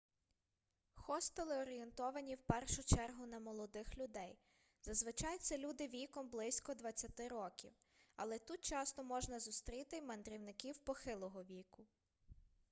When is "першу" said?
2.41-2.83